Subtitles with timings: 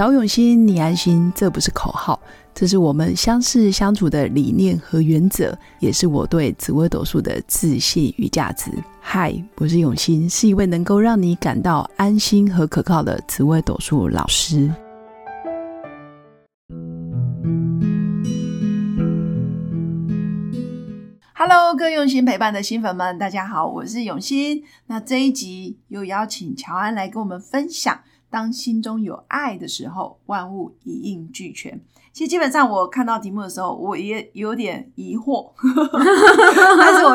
[0.00, 2.18] 找永新，你安心，这不是口号，
[2.54, 8.70] 这是我们相识相处的理念和原则，也是我对紫微斗数的自信与价值。
[8.98, 14.72] 嗨，我是永新，是一位能够让你感到安心和可靠的紫微斗数老师。
[21.34, 24.64] Hello，各用心陪伴的新粉们，大家好，我是永新。
[24.86, 28.00] 那这一集又邀请乔安来跟我们分享。
[28.30, 31.80] 当心中有爱的时候，万物一应俱全。
[32.12, 35.50] 其实基本上，我看到题目的时候，我也有点疑惑，
[36.78, 37.09] 但是我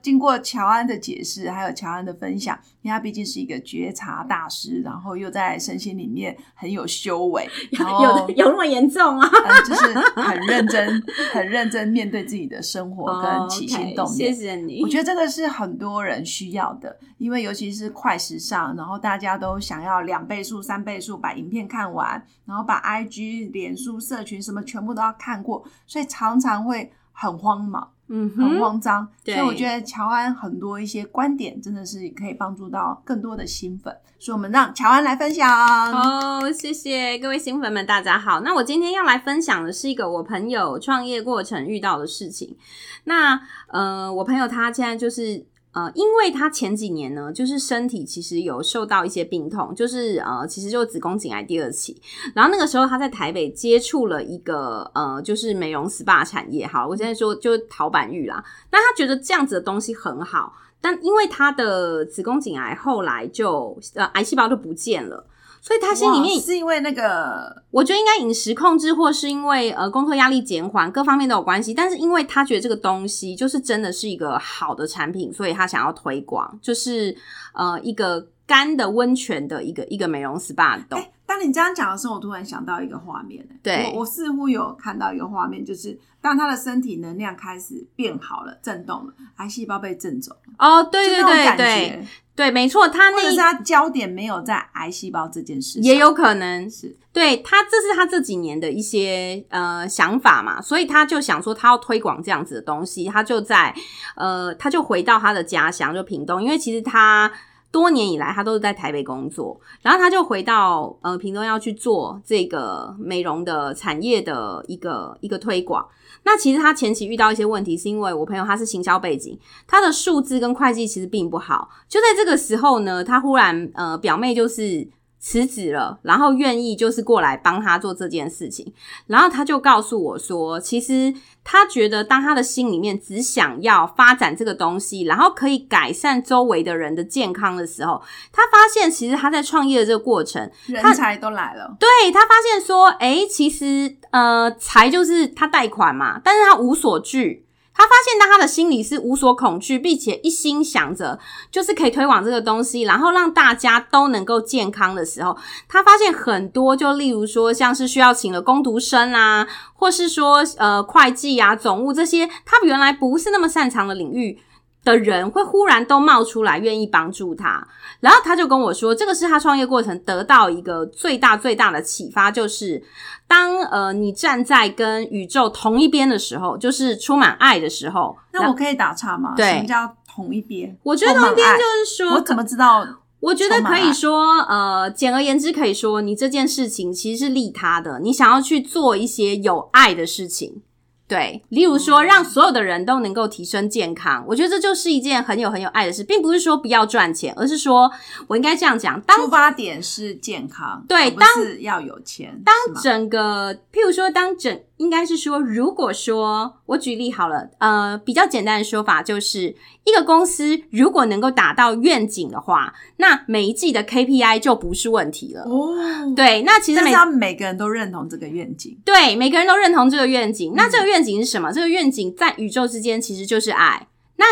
[0.00, 7.46] 经过乔安的解释，还有乔安的分享，因为他毕竟是一个觉察大师，然后又在身心里面很有修为，
[7.76, 9.28] 有有那么严重啊？
[9.68, 14.32] 就是很认真、很认真面对自己的生活跟起心动念。
[14.34, 24.38] 谢谢你，我觉得这个是很多人需要的，因为尤其是快时尚，然后大家都想要两倍速、三倍速把影片看完，然后把 IG、脸书社群。
[24.48, 29.06] 什么全部都要看过，所以常常会很慌忙，嗯，很慌张。
[29.24, 35.48] 所以我觉得乔安很多一些观点真的是可以帮助到更多的新粉，所以我们让乔安来分享。
[35.92, 38.40] 哦，谢谢各位新粉们，大家好。
[38.40, 42.56] 那我今天要来分享的是一个我朋友创业过程遇到的事情。
[43.04, 45.46] 那呃，我朋友他现在就是。
[45.78, 52.00] 呃，因为他前几年呢，就是身体其实有受到一些病痛，就是呃，其实就是子宫颈癌第二期。
[52.34, 56.66] 然后那个时候他在台北接触了一个呃，就是美容 SPA 产业。
[56.66, 58.44] 好，我现在说就是陶板玉啦。
[58.72, 65.24] 那他觉得这样子的东西很好，但因为他的子宫颈癌后来就呃癌细胞就不见了。
[65.60, 71.74] 所以他心里面是因为那个，我觉得应该饮食控制，或是因为呃工作压力减缓，各方面都有关系。
[71.74, 77.14] 但是因为他觉得这个东西就是真的是一个好的产品，所以他想要推广，就是
[77.52, 81.00] 呃一个干的温泉的一个一个美容 SPA 洞。
[81.26, 90.54] 当你这样讲的时候，我突然想到一个画面，对我我似乎有看到一个画面，就是当他的身体能量开始变好了，震动了，癌细胞被震走了。
[90.58, 92.06] 哦，对对对对。
[92.38, 103.74] 对，没错，他那是他焦点没有在癌细胞这件事，也有可能是对他，这是他这几年的一些呃想法嘛，所以他就想说他要推广这样子的东西，他就在
[104.14, 107.28] 呃，他就回到他的家乡就屏东，因为其实他
[107.70, 115.86] 多年以来他都是在台北工作，然后他就回到呃屏东要去做这个美容的产业的一个一个推广。
[116.24, 121.68] 那其实他前期遇到一些问题，是因为我朋友他是行销背景，他的数字跟会计其实并不好。
[121.88, 124.88] 就在这个时候呢，他忽然呃表妹就是。
[125.20, 128.72] 辞职了，然后愿意就是过来帮他做这件事情，
[129.06, 131.12] 然后他就告诉我说，其实
[131.42, 138.00] 他觉得当他的心里面只想要发展这个东西，然后可以改善周围的人的健康的时候，
[138.32, 141.76] 他发现其实他在创业的这个过程，人才都来了。
[141.80, 147.47] 对他发现说，哎，其实呃，财就是他贷款嘛，但是他无所惧。
[147.78, 151.16] 他发现，当他的心里是无所恐惧，并且一心想着
[151.48, 164.40] 就是可以推广这个东西，然后让大家都能够健康的时候，他发现很多，就例如说，像是需要请了工读生啊，或是说呃会计啊、总务这些，他原来不是那么擅长的领域。
[164.88, 167.66] 的人会忽然都冒出来，愿意帮助他，
[168.00, 172.82] 然后他就跟我说，这个是他创业过程得到一个最大最大的启发，就是
[173.26, 178.16] 当呃你站在跟宇宙同一边的时候，就是充满爱的时候。
[178.32, 179.34] 那我可以打岔吗？
[179.36, 180.76] 对，什么叫同一边？
[180.82, 182.86] 我觉得同一边就是说，我怎么知道？
[183.20, 190.62] 我觉得可以说，呃，简而言之，可以说你这件事情其实是利他的，你想要去做一些有爱的事情。
[191.08, 197.90] 对，例如说，让所有的人都能够提升健康，我觉得这就是一件很有很有爱的事，并不是说不要赚钱，而是说
[198.26, 201.26] 我应该这样讲，出发点是健康，对，当
[201.60, 204.60] 要有钱，当整个，譬如说，当整。
[204.78, 215.42] 应该是说，如果说我举例好了，呃，比较简单的说法就是，一个公司如果能够达到愿景的话，那每一季的 KPI 就不是问题了。
[215.42, 220.52] 哦，对，那其实每每个人都认同这个愿景，对，每个人都认同这个愿景。
[220.56, 221.52] 那这个愿景是什么？
[221.52, 223.88] 这个愿景在宇宙之间其实就是爱。
[224.16, 224.26] 那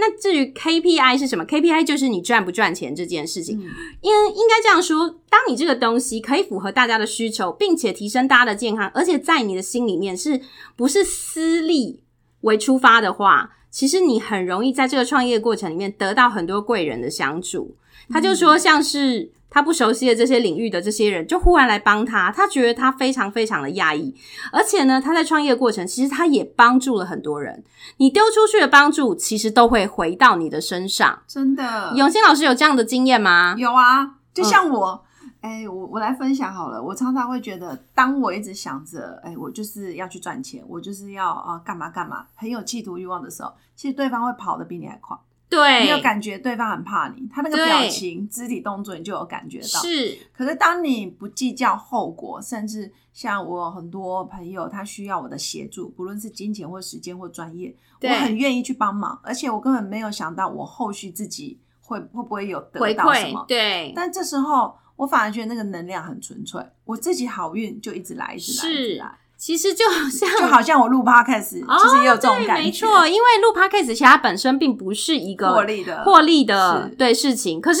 [0.00, 3.56] 那至于 KPI 是什么？KPI 就是你赚不赚钱这件事情。
[4.00, 10.40] 因应该这样说，当你这个东西可以符合大家的需求，并且提升大家的健康，而且在你的心里面是
[10.74, 12.02] 不是私利
[12.40, 17.76] 为出发的话，其实你很容易在这个创业过程里面得到很多贵人的相助。
[18.08, 19.30] 他就说，像是。
[19.50, 24.14] 他不熟悉的这些领域的这些人，就忽然来帮他，他觉得他非常非常的讶异，
[24.52, 27.64] 而且呢，他在创业过程其实他也帮助了很多人。
[27.96, 31.20] 你丢出去的帮助，其实都会回到你的身上。
[31.26, 33.54] 真的，永新老师有这样的经验吗？
[33.58, 35.04] 有啊，就像我，
[35.40, 36.80] 哎，我我来分享好了。
[36.80, 45.16] 我常常会觉得，当我一直想着，哎，我就是要去赚钱，我就是要啊干嘛干嘛，很有企图欲望的时候，其实对方会跑得比你还快。
[45.50, 49.80] 对，你有感觉对方很怕你，他那个表情、肢体动作，你就有感觉到。
[49.82, 63.44] 是，可是当你不计较后果，甚至像我很多朋友，他需要我的协助，不论是金钱或时间或专业，我很愿意去帮忙，而且我根本没有想到我后续自己会会不会有得到什么。
[63.48, 69.18] 对，但这时候我反而觉得那个能量很纯粹，我自己好运就一直来，一直来，一直来。
[69.40, 72.62] 其实就好像就好像我录 podcast，其实也有这种感觉。
[72.64, 77.80] 没错，因为录 podcast 其实它本身并不是一个获利的获利的对事情，可是。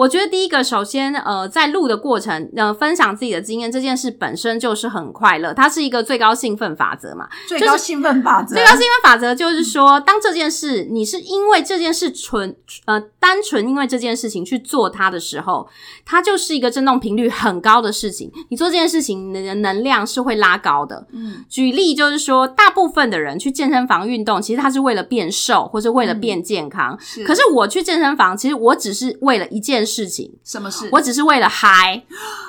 [0.00, 7.28] 我觉得第一个，首先，呃，在录的过程，呃，分享自己的经验这件事本身就是很快乐，它是一个最高兴奋法则嘛。
[7.46, 12.56] 最高兴奋法则，最高兴奋法则就是说，当这件事你是因为这件事纯
[12.86, 15.68] 呃单纯因为这件事情去做它的时候，
[16.06, 18.32] 它就是一个振动频率很高的事情。
[18.48, 21.06] 你做这件事情，你的能量是会拉高的。
[21.12, 26.98] 嗯，举例就是说，大部分的人去健身房运动，其实他是为了变瘦或是为了变健康。
[26.98, 29.86] 是，可是我去健身房，其实我只是为了一件。
[29.90, 30.88] 事情什么事？
[30.92, 32.04] 我只是为了嗨，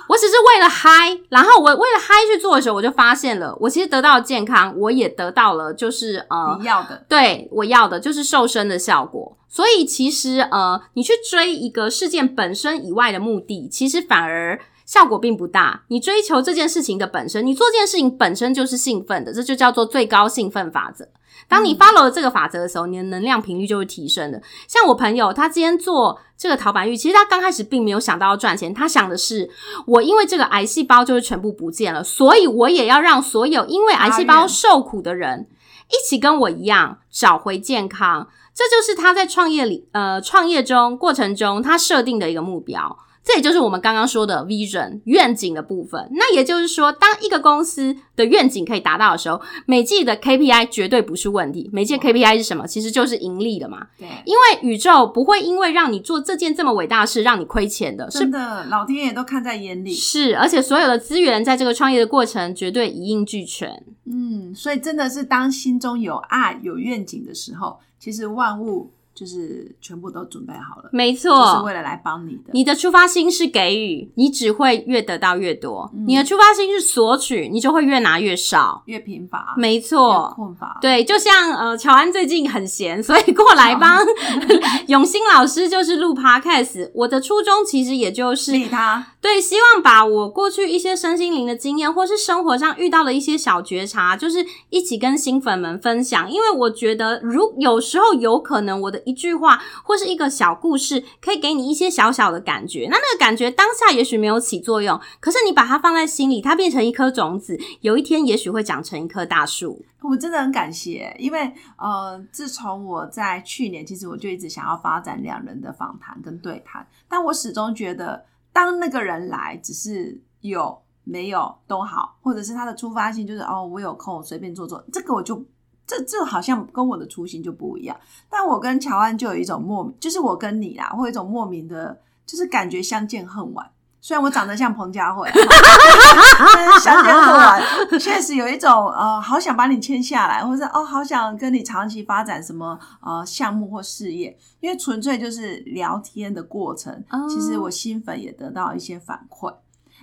[0.07, 0.89] 我只是为了嗨。
[1.29, 9.37] 然后我为了嗨去做的时候，我就发现了，我其实得到了健康，我也得到了就是呃你要的，对我要的就是瘦身的效果。
[9.47, 14.57] 所以其实呃，你去追一个事件本身以外的目的，其实反而
[14.91, 15.83] 效果并不大。
[15.87, 21.07] 你追求这件事情的本身，你做这件事情本身就是兴奋的，这就叫做最高兴奋法则。
[21.47, 24.41] 当你 follow 了这个法则的时候，你的能量频率就会提升的。
[24.67, 29.49] 像我朋友，他今天做这个陶板玉，其实他刚开始并没有想到要赚钱，他想的是，
[29.87, 35.47] 我因为这个癌细胞就是全部不见了，所以我也要让所有因为癌细胞受苦的人
[35.87, 38.27] 一起跟我一样找回健康。
[38.53, 42.97] 这就是他在创业里，呃，创业中过程中他设定的一个目标。
[43.23, 46.09] 这也就是我们刚刚说的 vision 愿景的部分。
[46.13, 51.69] 那也就是说，当一个公司的愿景可以达到的时候，每季的 KPI 绝对不是问题。
[51.71, 52.65] 每季 KPI 是什么？
[52.65, 53.87] 其实就是盈利的嘛。
[53.99, 58.07] 对，因为宇宙不会因为让你做这件这么伟大的事让你亏钱的。
[58.09, 59.93] 真的，老天爷都看在眼里。
[59.93, 63.83] 是，而且所有的资源在这个创业的过程绝对一应俱全。
[64.05, 68.89] 嗯，所以真的是当心中有爱、有愿景的时候，其实万物。
[69.13, 72.51] 就是全部都准备好了，没错，就是为了来帮你的。
[72.53, 79.53] 你的出发心是给予，你只会越得到越多；你的出发心是索取，你就会越拿越少，越贫乏。
[79.57, 80.77] 没错，困乏。
[80.81, 83.99] 对，就像呃，乔安最近很闲， 所以过来帮
[84.87, 86.89] 永兴老师就是录 podcast。
[86.95, 96.31] 我的初衷其实也就是理他，对，希望把我过去一些身心灵的经验，或是生活上遇到的一些小觉察，就是一起跟新粉们分享。
[96.31, 99.00] 因为我觉得，如有时候有可能我的。
[99.05, 102.87] 一句话或是一个小故事，可以给你一些小小的感觉。
[102.89, 109.83] 那那个感觉当下也许没有起作用，可是你把它放在心里，它变成一颗种子，有一天也许会长成一棵大树。
[110.01, 125.43] 我真的很感谢，因为呃，自从我在去年，其实我就一直想要发展两人的访谈跟对谈，但我始终觉得，当那个人来，只是有没有都好，或者是他的出发性就是哦，我有空随便做做，这个我就。
[125.87, 127.97] 这这好像跟我的初心就不一样，
[128.29, 133.69] 但我跟乔安就有一种莫名，就是我跟你啦，会有一种莫名的，就是感觉相见恨晚。
[134.03, 135.29] 虽然我长得像彭佳慧，
[136.81, 137.61] 相见恨晚，
[137.99, 147.03] 确实有一种呃，好想把你签下来，或者哦，好想跟你长期发展什么呃项目或事业，因为纯粹就是聊天的过程。
[147.29, 149.53] 其实我新粉也得到一些反馈，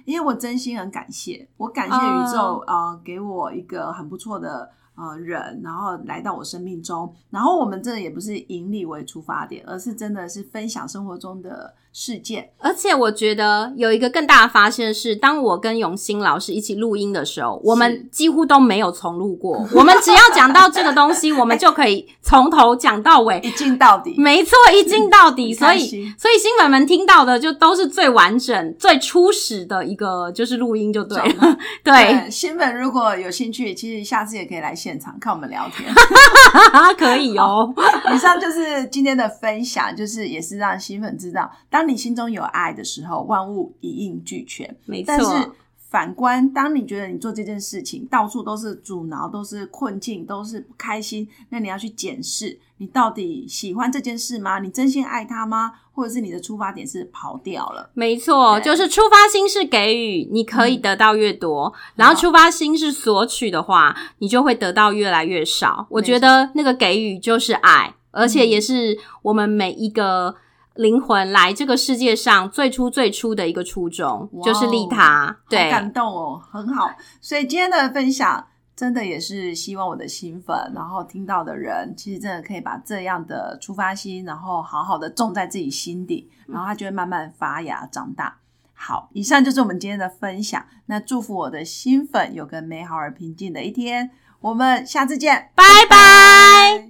[0.04, 4.70] 因为我真心很感谢，我感谢宇宙呃，给我一个很不错的。
[4.98, 11.72] 呃，人，然后来到我生命中，然后我们这也不是盈利为出发点，而是真的是分享生活中的。
[12.00, 19.66] 事件，而且我觉得有一个更大的发现是，当我跟永兴老师一起录音的时候，我们几乎都没有重录过。
[19.74, 24.14] 我们只要讲到这个东西， 我们就可以从头讲到尾，一镜到底。
[24.16, 25.52] 没错，一镜到底。
[25.52, 31.58] 所以，所以新粉们听到的就都是最完整、最初始的一个就是录音，就对了。
[31.82, 35.92] 对，新粉如果有兴趣，其实下次也可以来现场看我们聊天，
[36.96, 37.74] 可以哦。
[38.14, 41.87] 以上就是今天的分享，就是也是让新粉知道当。
[41.88, 44.76] 你心中有爱的时候，万物一应俱全。
[44.84, 45.06] 没错。
[45.06, 45.50] 但是
[45.90, 54.58] 反观，当你觉得你做这件事情到处都是阻挠、都是困境、都是不开心，那你要去检视，你到底喜欢这件事吗？
[54.58, 55.72] 你真心爱他吗？
[55.94, 57.88] 或者是你的出发点是跑掉了？
[57.94, 65.86] 没错，就是出发心是给予，你可以得到越多；然后出发心是索取的话，你就会得到越来越少。
[65.88, 70.34] 我觉得那个给予就是爱，而且也是我们每一个。
[70.78, 75.36] 灵魂来这个世界上最初最初的一个初衷，就是利他。
[75.48, 76.88] 对，感动哦，很好。
[77.20, 88.36] 所以今天的分享真的也是希望我的新粉，然后听到的人，其实真的可以把这样的出发心，然后好好的种在自己心底，然后它就会慢慢发芽长大。
[88.72, 90.64] 好，以上就是我们今天的分享。
[90.86, 94.12] 那祝福我的新粉有个美好而平静的一天。
[94.40, 96.88] 我们下次见，拜拜。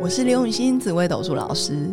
[0.00, 1.92] 我是刘永新紫薇斗数老师，